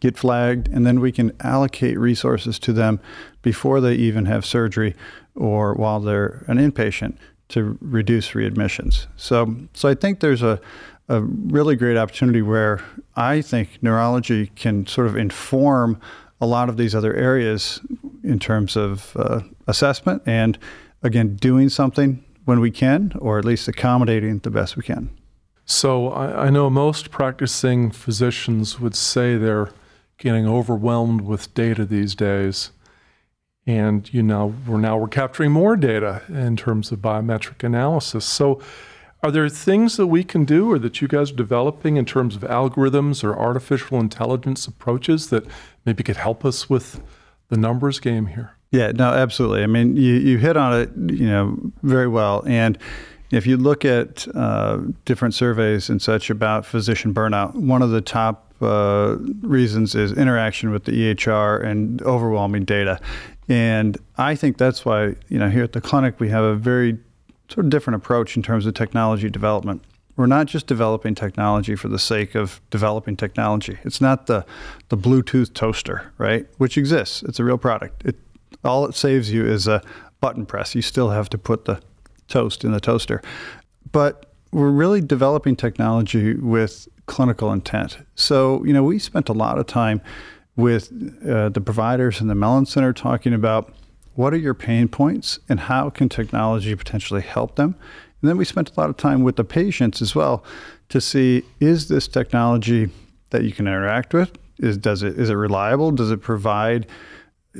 get 0.00 0.16
flagged, 0.16 0.68
and 0.68 0.86
then 0.86 1.00
we 1.00 1.10
can 1.10 1.32
allocate 1.40 1.98
resources 1.98 2.60
to 2.60 2.72
them 2.72 3.00
before 3.42 3.80
they 3.80 3.94
even 3.94 4.26
have 4.26 4.46
surgery 4.46 4.94
or 5.34 5.74
while 5.74 5.98
they're 5.98 6.44
an 6.46 6.58
inpatient 6.58 7.16
to 7.48 7.78
reduce 7.80 8.30
readmissions. 8.30 9.06
So, 9.16 9.56
so 9.74 9.88
I 9.88 9.94
think 9.94 10.20
there's 10.20 10.42
a, 10.42 10.60
a 11.08 11.22
really 11.22 11.76
great 11.76 11.96
opportunity 11.96 12.42
where 12.42 12.82
I 13.16 13.40
think 13.40 13.82
neurology 13.82 14.48
can 14.54 14.86
sort 14.86 15.06
of 15.06 15.16
inform 15.16 16.00
a 16.40 16.46
lot 16.46 16.68
of 16.68 16.76
these 16.76 16.94
other 16.94 17.14
areas 17.14 17.80
in 18.22 18.38
terms 18.38 18.76
of 18.76 19.16
uh, 19.16 19.40
assessment 19.66 20.22
and, 20.26 20.58
again, 21.02 21.36
doing 21.36 21.68
something 21.68 22.22
when 22.44 22.60
we 22.60 22.70
can, 22.70 23.12
or 23.18 23.38
at 23.38 23.44
least 23.44 23.68
accommodating 23.68 24.38
the 24.38 24.50
best 24.50 24.76
we 24.76 24.82
can. 24.82 25.10
So 25.64 26.10
I, 26.10 26.46
I 26.46 26.50
know 26.50 26.70
most 26.70 27.10
practicing 27.10 27.90
physicians 27.90 28.80
would 28.80 28.94
say 28.94 29.36
they're 29.36 29.70
getting 30.16 30.46
overwhelmed 30.46 31.22
with 31.22 31.52
data 31.54 31.84
these 31.84 32.14
days. 32.14 32.70
And 33.68 34.12
you 34.14 34.22
know, 34.22 34.54
we're 34.66 34.80
now 34.80 34.96
we're 34.96 35.08
capturing 35.08 35.52
more 35.52 35.76
data 35.76 36.22
in 36.28 36.56
terms 36.56 36.90
of 36.90 37.00
biometric 37.00 37.62
analysis. 37.62 38.24
So 38.24 38.62
are 39.22 39.30
there 39.30 39.46
things 39.50 39.98
that 39.98 40.06
we 40.06 40.24
can 40.24 40.46
do 40.46 40.72
or 40.72 40.78
that 40.78 41.02
you 41.02 41.06
guys 41.06 41.32
are 41.32 41.36
developing 41.36 41.98
in 41.98 42.06
terms 42.06 42.34
of 42.34 42.40
algorithms 42.42 43.22
or 43.22 43.38
artificial 43.38 44.00
intelligence 44.00 44.66
approaches 44.66 45.28
that 45.28 45.44
maybe 45.84 46.02
could 46.02 46.16
help 46.16 46.46
us 46.46 46.70
with 46.70 47.02
the 47.50 47.58
numbers 47.58 48.00
game 48.00 48.28
here? 48.28 48.52
Yeah, 48.70 48.92
no, 48.92 49.10
absolutely. 49.10 49.62
I 49.62 49.66
mean, 49.66 49.96
you, 49.96 50.14
you 50.14 50.38
hit 50.38 50.56
on 50.56 50.80
it, 50.80 50.90
you 51.12 51.26
know, 51.26 51.58
very 51.82 52.08
well. 52.08 52.44
And 52.46 52.78
if 53.30 53.46
you 53.46 53.58
look 53.58 53.84
at 53.84 54.26
uh, 54.34 54.78
different 55.04 55.34
surveys 55.34 55.90
and 55.90 56.00
such 56.00 56.30
about 56.30 56.64
physician 56.64 57.12
burnout, 57.12 57.54
one 57.54 57.82
of 57.82 57.90
the 57.90 58.00
top 58.00 58.54
uh, 58.62 59.16
reasons 59.42 59.94
is 59.94 60.12
interaction 60.12 60.70
with 60.70 60.84
the 60.84 60.92
EHR 60.92 61.62
and 61.62 62.00
overwhelming 62.02 62.64
data. 62.64 62.98
And 63.48 63.96
I 64.16 64.34
think 64.34 64.58
that's 64.58 64.84
why, 64.84 65.14
you 65.28 65.38
know, 65.38 65.48
here 65.48 65.64
at 65.64 65.72
the 65.72 65.80
clinic, 65.80 66.20
we 66.20 66.28
have 66.28 66.44
a 66.44 66.54
very 66.54 66.98
sort 67.48 67.64
of 67.64 67.70
different 67.70 67.96
approach 67.96 68.36
in 68.36 68.42
terms 68.42 68.66
of 68.66 68.74
technology 68.74 69.30
development. 69.30 69.82
We're 70.16 70.26
not 70.26 70.46
just 70.46 70.66
developing 70.66 71.14
technology 71.14 71.76
for 71.76 71.88
the 71.88 71.98
sake 71.98 72.34
of 72.34 72.60
developing 72.70 73.16
technology. 73.16 73.78
It's 73.84 74.00
not 74.00 74.26
the, 74.26 74.44
the 74.88 74.96
Bluetooth 74.96 75.54
toaster, 75.54 76.12
right? 76.18 76.46
Which 76.58 76.76
exists. 76.76 77.22
It's 77.22 77.38
a 77.38 77.44
real 77.44 77.56
product. 77.56 78.04
It, 78.04 78.16
all 78.64 78.84
it 78.84 78.94
saves 78.94 79.32
you 79.32 79.46
is 79.46 79.66
a 79.66 79.80
button 80.20 80.44
press. 80.44 80.74
You 80.74 80.82
still 80.82 81.10
have 81.10 81.30
to 81.30 81.38
put 81.38 81.64
the 81.64 81.80
toast 82.26 82.64
in 82.64 82.72
the 82.72 82.80
toaster. 82.80 83.22
But 83.92 84.26
we're 84.50 84.70
really 84.70 85.00
developing 85.00 85.56
technology 85.56 86.34
with 86.34 86.88
clinical 87.06 87.52
intent. 87.52 87.98
So, 88.16 88.64
you 88.64 88.72
know, 88.72 88.82
we 88.82 88.98
spent 88.98 89.28
a 89.28 89.32
lot 89.32 89.58
of 89.58 89.66
time 89.66 90.00
with 90.58 90.92
uh, 91.24 91.48
the 91.48 91.60
providers 91.60 92.20
in 92.20 92.26
the 92.26 92.34
Mellen 92.34 92.66
Center 92.66 92.92
talking 92.92 93.32
about 93.32 93.72
what 94.16 94.34
are 94.34 94.38
your 94.38 94.54
pain 94.54 94.88
points 94.88 95.38
and 95.48 95.60
how 95.60 95.88
can 95.88 96.08
technology 96.08 96.74
potentially 96.74 97.22
help 97.22 97.54
them. 97.54 97.76
And 98.20 98.28
then 98.28 98.36
we 98.36 98.44
spent 98.44 98.72
a 98.76 98.80
lot 98.80 98.90
of 98.90 98.96
time 98.96 99.22
with 99.22 99.36
the 99.36 99.44
patients 99.44 100.02
as 100.02 100.16
well 100.16 100.44
to 100.88 101.00
see 101.00 101.44
is 101.60 101.86
this 101.86 102.08
technology 102.08 102.90
that 103.30 103.44
you 103.44 103.52
can 103.52 103.68
interact 103.68 104.12
with? 104.12 104.36
Is 104.58 104.76
does 104.76 105.04
it 105.04 105.16
is 105.16 105.30
it 105.30 105.34
reliable? 105.34 105.92
Does 105.92 106.10
it 106.10 106.20
provide 106.20 106.88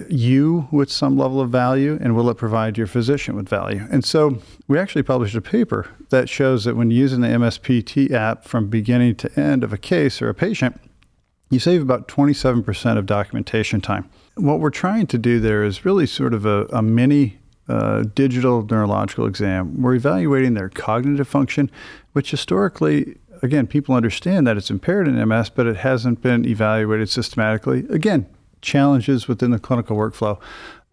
you 0.09 0.67
with 0.73 0.91
some 0.91 1.17
level 1.17 1.41
of 1.41 1.51
value 1.51 1.99
and 2.01 2.17
will 2.17 2.29
it 2.29 2.37
provide 2.37 2.77
your 2.77 2.89
physician 2.89 3.37
with 3.37 3.49
value? 3.49 3.87
And 3.93 4.05
so 4.05 4.43
we 4.67 4.77
actually 4.77 5.05
published 5.05 5.37
a 5.37 5.41
paper 5.41 5.89
that 6.11 6.29
shows 6.29 6.65
that 6.65 6.75
when 6.75 6.91
using 6.91 7.21
the 7.21 7.29
MSPT 7.29 8.11
app 8.11 8.45
from 8.45 8.67
beginning 8.67 9.15
to 9.17 9.41
end 9.41 9.63
of 9.63 9.73
a 9.73 9.79
case 9.79 10.21
or 10.21 10.29
a 10.29 10.35
patient, 10.35 10.81
you 11.51 11.59
save 11.59 11.83
about 11.83 12.09
27% 12.09 12.99
of 12.99 13.07
documentation 13.07 13.81
time. 13.81 14.09
What 14.35 14.61
we're 14.61 14.71
trying 14.71 15.07
to 15.09 15.19
do 15.19 15.41
there 15.41 15.65
is 15.65 15.85
really 15.85 16.07
sort 16.07 16.35
of 16.35 16.45
a, 16.45 16.67
a 16.67 16.83
mini 16.83 17.39
uh, 17.69 18.05
digital 18.15 18.67
neurological 18.67 19.27
exam. 19.27 19.83
We're 19.83 19.95
evaluating 19.95 20.55
their 20.55 20.69
cognitive 20.69 21.29
function, 21.29 21.71
which 22.13 22.31
historically, 22.31 23.19
again, 23.43 23.67
people 23.67 23.95
understand 23.95 24.47
that 24.47 24.57
it's 24.57 24.71
impaired 24.71 25.09
in 25.09 25.29
MS, 25.29 25.51
but 25.51 25.67
it 25.67 25.77
hasn't 25.77 26.23
been 26.23 26.47
evaluated 26.47 27.11
systematically. 27.11 27.87
Again, 27.91 28.27
challenges 28.61 29.29
within 29.29 29.51
the 29.51 29.59
clinical 29.59 29.97
workflow. 29.97 30.39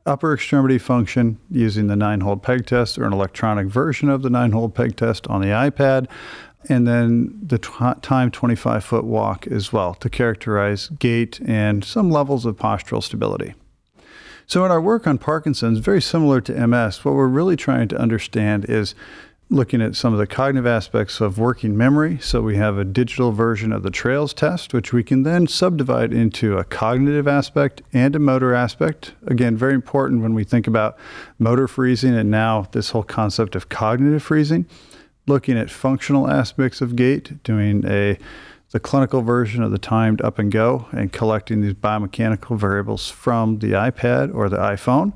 Upper 0.05 0.33
extremity 0.33 0.77
function 0.77 1.39
using 1.49 1.87
the 1.87 1.95
nine 1.95 2.21
hole 2.21 2.37
peg 2.37 2.67
test 2.67 2.97
or 2.97 3.05
an 3.05 3.13
electronic 3.13 3.67
version 3.67 4.07
of 4.07 4.21
the 4.21 4.29
nine 4.29 4.51
hole 4.51 4.69
peg 4.69 4.95
test 4.95 5.25
on 5.27 5.41
the 5.41 5.47
iPad 5.47 6.07
and 6.69 6.87
then 6.87 7.37
the 7.41 7.57
t- 7.57 7.71
time 8.01 8.31
25 8.31 8.83
foot 8.83 9.03
walk 9.03 9.47
as 9.47 9.71
well 9.71 9.93
to 9.95 10.09
characterize 10.09 10.89
gait 10.99 11.39
and 11.41 11.83
some 11.83 12.09
levels 12.09 12.45
of 12.45 12.55
postural 12.55 13.03
stability. 13.03 13.53
So, 14.47 14.63
in 14.63 14.71
our 14.71 14.81
work 14.81 15.07
on 15.07 15.17
Parkinson's, 15.17 15.79
very 15.79 16.01
similar 16.01 16.39
to 16.41 16.67
MS, 16.67 17.03
what 17.03 17.15
we're 17.15 17.27
really 17.27 17.55
trying 17.55 17.87
to 17.87 17.97
understand 17.97 18.65
is 18.69 18.93
looking 19.49 19.81
at 19.81 19.95
some 19.95 20.11
of 20.13 20.19
the 20.19 20.27
cognitive 20.27 20.67
aspects 20.67 21.19
of 21.19 21.39
working 21.39 21.75
memory. 21.75 22.19
So, 22.21 22.41
we 22.41 22.55
have 22.57 22.77
a 22.77 22.83
digital 22.83 23.31
version 23.31 23.71
of 23.71 23.81
the 23.81 23.89
TRAILS 23.89 24.35
test, 24.35 24.71
which 24.71 24.93
we 24.93 25.03
can 25.03 25.23
then 25.23 25.47
subdivide 25.47 26.13
into 26.13 26.57
a 26.57 26.63
cognitive 26.63 27.27
aspect 27.27 27.81
and 27.91 28.15
a 28.15 28.19
motor 28.19 28.53
aspect. 28.53 29.13
Again, 29.25 29.57
very 29.57 29.73
important 29.73 30.21
when 30.21 30.35
we 30.35 30.43
think 30.43 30.67
about 30.67 30.95
motor 31.39 31.67
freezing 31.67 32.13
and 32.13 32.29
now 32.29 32.67
this 32.71 32.91
whole 32.91 33.03
concept 33.03 33.55
of 33.55 33.69
cognitive 33.69 34.21
freezing 34.21 34.67
looking 35.27 35.57
at 35.57 35.71
functional 35.71 36.29
aspects 36.29 36.81
of 36.81 36.95
gait, 36.95 37.43
doing 37.43 37.83
a 37.87 38.17
the 38.71 38.79
clinical 38.79 39.21
version 39.21 39.63
of 39.63 39.71
the 39.71 39.77
timed 39.77 40.21
up 40.21 40.37
and 40.37 40.51
go 40.51 40.87
and 40.91 41.13
collecting 41.13 41.61
these 41.61 41.73
biomechanical 41.73 42.57
variables 42.57 43.09
from 43.09 43.59
the 43.59 43.71
iPad 43.71 44.35
or 44.35 44.49
the 44.49 44.57
iPhone. 44.57 45.13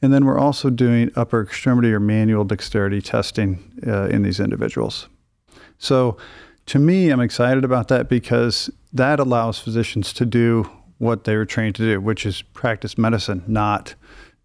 And 0.00 0.12
then 0.12 0.24
we're 0.24 0.38
also 0.38 0.70
doing 0.70 1.10
upper 1.16 1.42
extremity 1.42 1.92
or 1.92 1.98
manual 1.98 2.44
dexterity 2.44 3.02
testing 3.02 3.72
uh, 3.86 4.04
in 4.06 4.22
these 4.22 4.38
individuals. 4.38 5.08
So 5.78 6.18
to 6.66 6.78
me, 6.78 7.10
I'm 7.10 7.20
excited 7.20 7.64
about 7.64 7.88
that 7.88 8.08
because 8.08 8.70
that 8.92 9.18
allows 9.18 9.58
physicians 9.58 10.12
to 10.12 10.24
do 10.24 10.70
what 10.98 11.24
they 11.24 11.34
were 11.34 11.46
trained 11.46 11.74
to 11.76 11.82
do, 11.82 12.00
which 12.00 12.24
is 12.24 12.42
practice 12.42 12.96
medicine, 12.96 13.42
not 13.46 13.94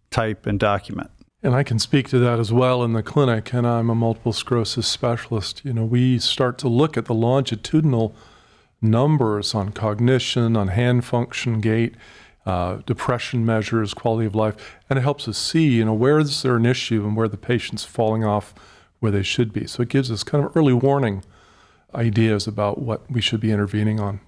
type 0.10 0.46
and 0.46 0.60
document. 0.60 1.12
And 1.46 1.54
I 1.54 1.62
can 1.62 1.78
speak 1.78 2.10
to 2.10 2.18
that 2.18 2.40
as 2.40 2.52
well 2.52 2.84
in 2.84 2.94
the 2.94 3.04
clinic, 3.04 3.54
and 3.54 3.68
I'm 3.68 3.92
a 3.92 3.94
multiple 3.94 4.34
sclerosis 4.34 4.88
specialist. 4.88 5.64
You 5.64 5.74
know, 5.74 5.86
we 5.86 6.18
start 6.18 6.58
to 6.58 6.68
look 6.68 6.98
at 6.98 7.06
the 7.06 7.14
longitudinal 7.14 8.16
numbers 8.82 9.54
on 9.54 9.72
cognition, 9.72 10.58
on 10.58 10.70
hand 10.70 11.06
function, 11.06 11.62
gait, 11.62 11.94
uh, 12.48 12.78
depression 12.88 13.46
measures, 13.46 13.94
quality 13.94 14.26
of 14.26 14.34
life, 14.34 14.76
and 14.90 14.98
it 14.98 15.04
helps 15.04 15.28
us 15.28 15.38
see, 15.38 15.68
you 15.68 15.86
know, 15.86 15.94
where 15.94 16.18
is 16.18 16.42
there 16.42 16.56
an 16.56 16.66
issue 16.66 17.06
and 17.06 17.16
where 17.16 17.28
the 17.28 17.38
patient's 17.38 17.84
falling 17.86 18.26
off 18.26 18.56
where 19.00 19.12
they 19.12 19.22
should 19.22 19.54
be. 19.54 19.68
So 19.68 19.84
it 19.84 19.90
gives 19.90 20.10
us 20.10 20.24
kind 20.24 20.44
of 20.44 20.58
early 20.58 20.74
warning 20.74 21.24
ideas 21.94 22.48
about 22.48 22.80
what 22.80 23.08
we 23.08 23.22
should 23.22 23.40
be 23.40 23.52
intervening 23.52 24.00
on. 24.00 24.20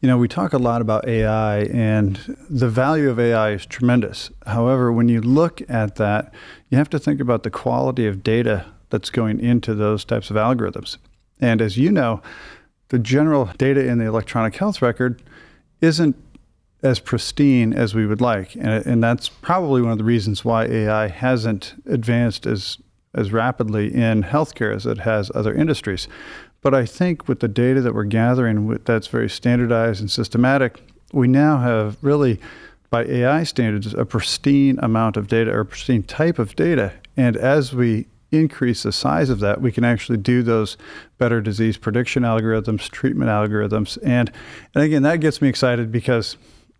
You 0.00 0.08
know, 0.08 0.18
we 0.18 0.28
talk 0.28 0.52
a 0.52 0.58
lot 0.58 0.80
about 0.80 1.06
AI, 1.06 1.60
and 1.64 2.36
the 2.48 2.68
value 2.68 3.10
of 3.10 3.18
AI 3.18 3.52
is 3.52 3.66
tremendous. 3.66 4.30
However, 4.46 4.92
when 4.92 5.08
you 5.08 5.20
look 5.20 5.62
at 5.68 5.96
that, 5.96 6.32
you 6.68 6.78
have 6.78 6.90
to 6.90 6.98
think 6.98 7.20
about 7.20 7.42
the 7.42 7.50
quality 7.50 8.06
of 8.06 8.22
data 8.22 8.66
that's 8.90 9.10
going 9.10 9.40
into 9.40 9.74
those 9.74 10.04
types 10.04 10.30
of 10.30 10.36
algorithms. 10.36 10.96
And 11.40 11.62
as 11.62 11.76
you 11.76 11.90
know, 11.90 12.22
the 12.88 12.98
general 12.98 13.46
data 13.56 13.86
in 13.86 13.98
the 13.98 14.04
electronic 14.04 14.56
health 14.56 14.82
record 14.82 15.22
isn't 15.80 16.16
as 16.82 16.98
pristine 16.98 17.72
as 17.72 17.94
we 17.94 18.06
would 18.06 18.20
like. 18.20 18.54
And, 18.54 18.86
and 18.86 19.02
that's 19.02 19.28
probably 19.28 19.82
one 19.82 19.92
of 19.92 19.98
the 19.98 20.04
reasons 20.04 20.44
why 20.44 20.64
AI 20.64 21.08
hasn't 21.08 21.74
advanced 21.86 22.46
as, 22.46 22.78
as 23.14 23.32
rapidly 23.32 23.94
in 23.94 24.22
healthcare 24.22 24.74
as 24.74 24.86
it 24.86 24.98
has 24.98 25.30
other 25.34 25.54
industries. 25.54 26.08
But 26.62 26.74
I 26.74 26.84
think 26.84 27.26
with 27.26 27.40
the 27.40 27.48
data 27.48 27.80
that 27.80 27.94
we're 27.94 28.04
gathering 28.04 28.78
that's 28.84 29.06
very 29.06 29.30
standardized 29.30 30.00
and 30.00 30.10
systematic, 30.10 30.80
we 31.12 31.26
now 31.26 31.58
have 31.58 31.96
really, 32.02 32.38
by 32.90 33.04
AI 33.04 33.44
standards, 33.44 33.94
a 33.94 34.04
pristine 34.04 34.78
amount 34.80 35.16
of 35.16 35.28
data 35.28 35.50
or 35.52 35.60
a 35.60 35.66
pristine 35.66 36.02
type 36.02 36.38
of 36.38 36.54
data. 36.56 36.92
And 37.16 37.36
as 37.36 37.72
we 37.72 38.06
increase 38.30 38.82
the 38.82 38.92
size 38.92 39.30
of 39.30 39.40
that, 39.40 39.60
we 39.60 39.72
can 39.72 39.84
actually 39.84 40.18
do 40.18 40.42
those 40.42 40.76
better 41.18 41.40
disease 41.40 41.76
prediction 41.76 42.22
algorithms, 42.22 42.88
treatment 42.90 43.30
algorithms. 43.30 43.98
And, 44.02 44.30
and 44.74 44.84
again, 44.84 45.02
that 45.02 45.20
gets 45.20 45.42
me 45.42 45.48
excited 45.48 45.90
because 45.90 46.36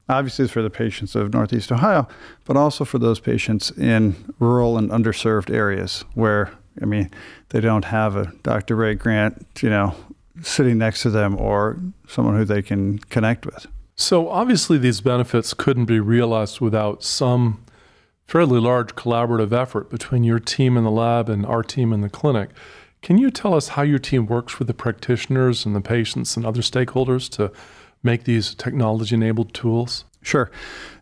obviously 0.09 0.45
it's 0.45 0.53
for 0.53 0.63
the 0.63 0.71
patients 0.71 1.15
of 1.15 1.33
Northeast 1.33 1.73
Ohio, 1.73 2.07
but 2.45 2.57
also 2.57 2.85
for 2.85 2.99
those 2.99 3.19
patients 3.19 3.71
in 3.73 4.15
rural 4.39 4.77
and 4.79 4.91
underserved 4.91 5.51
areas 5.51 6.05
where 6.15 6.53
I 6.81 6.85
mean, 6.85 7.11
they 7.51 7.61
don't 7.61 7.85
have 7.85 8.17
a 8.17 8.33
Dr. 8.43 8.77
Rae-Grant, 8.77 9.47
you 9.61 9.71
know, 9.71 9.95
sitting 10.43 10.79
next 10.79 11.03
to 11.03 11.11
them 11.11 11.39
or 11.41 11.79
someone 12.09 12.37
who 12.37 12.45
they 12.45 12.63
can 12.63 12.99
connect 12.99 13.47
with. 13.47 13.67
So 13.97 14.29
obviously, 14.31 14.79
these 14.79 15.01
benefits 15.01 15.53
couldn't 15.53 15.85
be 15.85 16.01
realized 16.01 16.61
without 16.61 17.03
some 17.03 17.63
fairly 18.27 18.61
large 18.61 18.95
collaborative 18.95 19.53
effort 19.53 19.91
between 19.91 20.25
your 20.25 20.39
team 20.39 20.77
in 20.77 20.85
the 20.85 20.91
lab 20.91 21.29
and 21.29 21.45
our 21.45 21.63
team 21.63 21.93
in 21.93 22.01
the 22.01 22.09
clinic. 22.09 22.51
Can 23.03 23.19
you 23.19 23.31
tell 23.31 23.55
us 23.55 23.69
how 23.69 23.83
your 23.83 23.99
team 23.99 24.27
works 24.27 24.59
with 24.59 24.69
the 24.69 24.75
practitioners 24.75 25.67
and 25.67 25.75
the 25.75 25.81
patients 25.81 26.37
and 26.37 26.47
other 26.47 26.61
stakeholders 26.61 27.29
to 27.31 27.51
make 28.03 28.25
these 28.25 28.55
technology 28.55 29.15
enabled 29.15 29.53
tools? 29.53 30.05
Sure. 30.23 30.51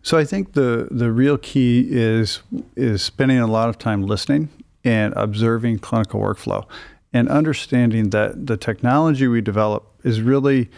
So 0.03 0.17
I 0.17 0.25
think 0.25 0.53
the 0.53 0.89
the 0.91 1.11
real 1.13 1.39
key 1.39 1.87
is 1.91 2.41
is 2.77 3.03
spending 3.03 3.39
a 3.39 3.47
lot 3.47 3.69
of 3.69 3.79
time 3.79 4.03
listening 4.03 4.49
and 4.85 5.13
observing 5.17 5.79
clinical 5.79 6.21
workflow 6.21 6.65
and 7.13 7.29
understanding 7.29 8.11
that 8.11 8.47
the 8.47 8.57
technology 8.57 9.27
we 9.27 9.41
develop 9.41 9.85
is 10.05 10.21
really 10.21 10.71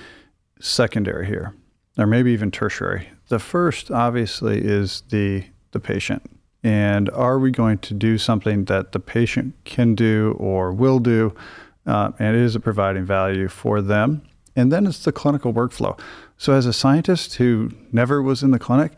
secondary 0.60 1.26
here, 1.26 1.54
or 1.98 2.06
maybe 2.06 2.32
even 2.32 2.50
tertiary. 2.50 3.08
The 3.28 3.38
first, 3.38 3.90
obviously, 3.90 4.60
is 4.60 5.02
the, 5.10 5.44
the 5.72 5.80
patient. 5.80 6.22
And 6.62 7.08
are 7.10 7.38
we 7.38 7.50
going 7.50 7.78
to 7.78 7.94
do 7.94 8.18
something 8.18 8.66
that 8.66 8.92
the 8.92 9.00
patient 9.00 9.54
can 9.64 9.94
do 9.94 10.36
or 10.38 10.72
will 10.72 10.98
do? 10.98 11.34
Uh, 11.86 12.12
and 12.18 12.36
is 12.36 12.54
it 12.54 12.60
providing 12.60 13.04
value 13.04 13.48
for 13.48 13.80
them? 13.80 14.22
And 14.54 14.70
then 14.70 14.86
it's 14.86 15.04
the 15.04 15.12
clinical 15.12 15.54
workflow. 15.54 15.98
So, 16.36 16.52
as 16.52 16.66
a 16.66 16.72
scientist 16.72 17.36
who 17.36 17.70
never 17.92 18.20
was 18.20 18.42
in 18.42 18.50
the 18.50 18.58
clinic, 18.58 18.92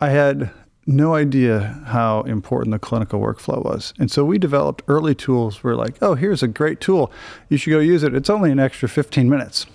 I 0.00 0.10
had 0.10 0.50
no 0.88 1.14
idea 1.14 1.82
how 1.86 2.22
important 2.22 2.72
the 2.72 2.78
clinical 2.78 3.20
workflow 3.20 3.62
was. 3.62 3.92
And 3.98 4.10
so 4.10 4.24
we 4.24 4.38
developed 4.38 4.82
early 4.88 5.14
tools. 5.14 5.62
We're 5.62 5.74
like, 5.74 5.96
oh, 6.00 6.14
here's 6.14 6.42
a 6.42 6.48
great 6.48 6.80
tool. 6.80 7.12
You 7.50 7.58
should 7.58 7.70
go 7.70 7.78
use 7.78 8.02
it. 8.02 8.14
It's 8.14 8.30
only 8.30 8.50
an 8.50 8.58
extra 8.58 8.88
15 8.88 9.28
minutes. 9.28 9.66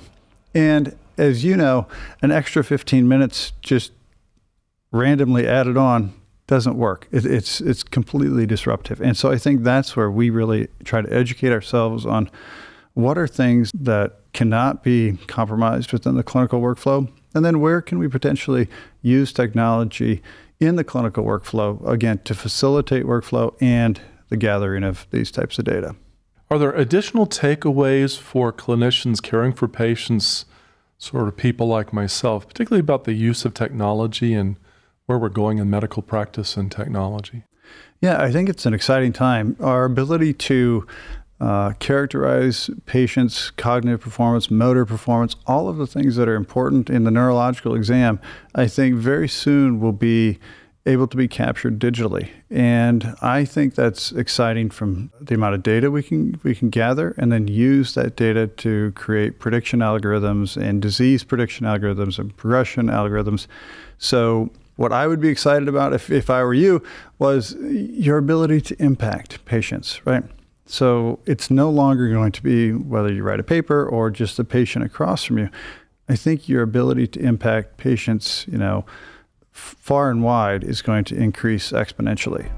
And 0.55 0.95
as 1.17 1.43
you 1.43 1.55
know, 1.55 1.87
an 2.23 2.31
extra 2.31 2.63
15 2.63 3.07
minutes 3.07 3.53
just 3.61 3.91
randomly 4.91 5.47
added 5.47 5.77
on 5.77 6.13
doesn't 6.47 6.77
work. 6.77 7.07
It, 7.11 7.25
it's 7.25 7.61
it's 7.61 7.83
completely 7.83 8.47
disruptive. 8.47 8.99
And 8.99 9.15
so 9.15 9.31
I 9.31 9.37
think 9.37 9.63
that's 9.63 9.95
where 9.95 10.09
we 10.09 10.31
really 10.31 10.67
try 10.83 11.01
to 11.01 11.13
educate 11.13 11.51
ourselves 11.51 12.05
on 12.07 12.29
what 12.95 13.17
are 13.17 13.27
things 13.27 13.71
that 13.73 14.19
cannot 14.33 14.83
be 14.83 15.17
compromised 15.27 15.93
within 15.93 16.15
the 16.15 16.23
clinical 16.23 16.59
workflow, 16.59 17.07
and 17.33 17.45
then 17.45 17.59
where 17.59 17.81
can 17.81 17.97
we 17.99 18.07
potentially 18.07 18.67
use 19.01 19.31
technology 19.31 20.21
in 20.59 20.75
the 20.75 20.83
clinical 20.83 21.23
workflow, 21.23 21.85
again, 21.87 22.19
to 22.25 22.33
facilitate 22.33 23.05
workflow 23.05 23.55
and 23.61 23.99
the 24.29 24.37
gathering 24.37 24.83
of 24.83 25.07
these 25.11 25.31
types 25.31 25.59
of 25.59 25.65
data. 25.65 25.95
Are 26.49 26.57
there 26.59 26.73
additional 26.73 27.25
takeaways 27.25 28.17
for 28.17 28.53
clinicians 28.53 29.21
caring 29.21 29.53
for 29.53 29.67
patients, 29.67 30.45
sort 30.97 31.27
of 31.27 31.35
people 31.35 31.67
like 31.67 31.91
myself, 31.91 32.47
particularly 32.47 32.79
about 32.79 33.05
the 33.05 33.13
use 33.13 33.45
of 33.45 33.53
technology 33.53 34.33
and 34.33 34.57
where 35.05 35.17
we're 35.17 35.29
going 35.29 35.57
in 35.57 35.69
medical 35.69 36.01
practice 36.01 36.55
and 36.55 36.71
technology? 36.71 37.43
Yeah, 38.01 38.21
I 38.21 38.31
think 38.31 38.49
it's 38.49 38.65
an 38.65 38.73
exciting 38.73 39.13
time. 39.13 39.55
Our 39.59 39.85
ability 39.85 40.33
to 40.33 40.85
uh, 41.43 41.73
characterize 41.79 42.69
patients' 42.85 43.51
cognitive 43.51 43.99
performance, 43.99 44.49
motor 44.49 44.85
performance, 44.85 45.35
all 45.45 45.67
of 45.67 45.75
the 45.75 45.85
things 45.85 46.15
that 46.15 46.29
are 46.29 46.35
important 46.35 46.89
in 46.89 47.03
the 47.03 47.11
neurological 47.11 47.75
exam, 47.75 48.17
I 48.55 48.67
think 48.67 48.95
very 48.95 49.27
soon 49.27 49.81
will 49.81 49.91
be 49.91 50.39
able 50.85 51.05
to 51.05 51.17
be 51.17 51.27
captured 51.27 51.79
digitally. 51.79 52.29
And 52.49 53.13
I 53.21 53.43
think 53.43 53.75
that's 53.75 54.13
exciting 54.13 54.69
from 54.69 55.11
the 55.19 55.35
amount 55.35 55.55
of 55.55 55.63
data 55.63 55.91
we 55.91 56.01
can 56.01 56.39
we 56.43 56.55
can 56.55 56.69
gather 56.69 57.13
and 57.17 57.29
then 57.29 57.49
use 57.49 57.93
that 57.95 58.15
data 58.15 58.47
to 58.47 58.93
create 58.93 59.39
prediction 59.39 59.81
algorithms 59.81 60.55
and 60.55 60.81
disease 60.81 61.25
prediction 61.25 61.65
algorithms 61.65 62.19
and 62.19 62.35
progression 62.37 62.87
algorithms. 62.87 63.47
So 63.97 64.49
what 64.77 64.93
I 64.93 65.07
would 65.07 65.19
be 65.19 65.29
excited 65.29 65.67
about 65.67 65.91
if, 65.91 66.09
if 66.09 66.29
I 66.29 66.41
were 66.41 66.53
you 66.53 66.81
was 67.19 67.53
your 67.59 68.17
ability 68.17 68.61
to 68.61 68.81
impact 68.81 69.43
patients, 69.43 69.99
right? 70.05 70.23
So 70.65 71.19
it's 71.25 71.51
no 71.51 71.69
longer 71.69 72.09
going 72.09 72.31
to 72.31 72.43
be 72.43 72.71
whether 72.71 73.11
you 73.11 73.23
write 73.23 73.39
a 73.39 73.43
paper 73.43 73.85
or 73.85 74.09
just 74.09 74.37
the 74.37 74.43
patient 74.43 74.85
across 74.85 75.23
from 75.23 75.37
you. 75.37 75.49
I 76.07 76.15
think 76.15 76.49
your 76.49 76.61
ability 76.61 77.07
to 77.07 77.19
impact 77.19 77.77
patients, 77.77 78.45
you 78.49 78.57
know, 78.57 78.85
far 79.51 80.09
and 80.09 80.23
wide 80.23 80.63
is 80.63 80.81
going 80.81 81.03
to 81.05 81.15
increase 81.15 81.71
exponentially. 81.71 82.51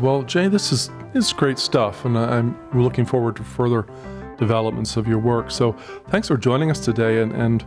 Well, 0.00 0.22
Jay, 0.22 0.48
this 0.48 0.72
is 0.72 0.90
is 1.14 1.32
great 1.32 1.58
stuff, 1.58 2.04
and 2.04 2.16
I'm 2.18 2.56
looking 2.74 3.04
forward 3.04 3.36
to 3.36 3.42
further 3.42 3.86
developments 4.36 4.96
of 4.96 5.08
your 5.08 5.18
work. 5.18 5.50
So, 5.50 5.72
thanks 6.08 6.28
for 6.28 6.36
joining 6.36 6.70
us 6.70 6.78
today, 6.78 7.20
and, 7.22 7.32
and 7.32 7.64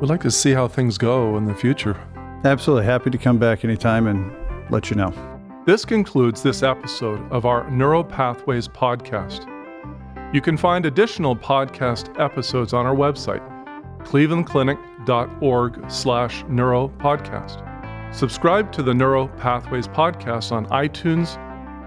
we'd 0.00 0.08
like 0.08 0.22
to 0.22 0.30
see 0.30 0.52
how 0.52 0.68
things 0.68 0.96
go 0.96 1.36
in 1.36 1.44
the 1.44 1.54
future. 1.54 1.96
Absolutely, 2.44 2.86
happy 2.86 3.10
to 3.10 3.18
come 3.18 3.38
back 3.38 3.64
anytime 3.64 4.06
and 4.06 4.32
let 4.70 4.88
you 4.90 4.96
know. 4.96 5.35
This 5.66 5.84
concludes 5.84 6.44
this 6.44 6.62
episode 6.62 7.20
of 7.32 7.44
our 7.44 7.64
Neuropathways 7.64 8.68
podcast. 8.68 9.52
You 10.32 10.40
can 10.40 10.56
find 10.56 10.86
additional 10.86 11.34
podcast 11.34 12.20
episodes 12.20 12.72
on 12.72 12.86
our 12.86 12.94
website, 12.94 13.42
clevelandclinic.org 14.04 15.90
slash 15.90 16.44
neuropodcast. 16.44 18.14
Subscribe 18.14 18.70
to 18.74 18.84
the 18.84 18.92
Neuropathways 18.92 19.92
podcast 19.92 20.52
on 20.52 20.66
iTunes, 20.66 21.34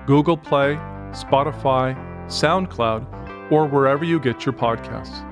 Google 0.05 0.36
Play, 0.36 0.75
Spotify, 1.12 1.95
SoundCloud, 2.25 3.50
or 3.50 3.65
wherever 3.65 4.03
you 4.03 4.19
get 4.19 4.45
your 4.45 4.51
podcasts. 4.51 5.25